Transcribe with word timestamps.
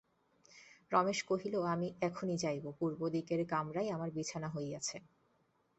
রমেশ 0.91 1.19
কহিল, 1.23 1.55
আমি 1.73 1.87
এখনি 2.01 2.35
যাইব, 2.37 2.65
পূবদিকের 2.79 3.41
কামরায় 3.47 3.93
আমার 3.95 4.09
বিছানা 4.11 4.49
হইয়াছে। 4.49 4.97